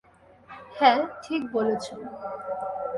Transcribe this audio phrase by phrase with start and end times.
[0.75, 1.95] হ্যাঁ, ঠিক বলেছো।